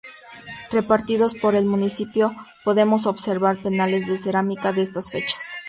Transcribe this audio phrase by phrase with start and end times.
[0.71, 2.31] Repartidos por el municipio
[2.63, 5.43] podemos observar paneles de cerámica de estas fechas.